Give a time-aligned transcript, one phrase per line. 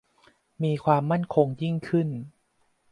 [0.63, 2.07] มีความมั่นคงยิ่งขึ้น